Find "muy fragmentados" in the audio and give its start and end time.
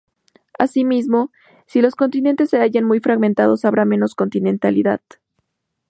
2.85-3.65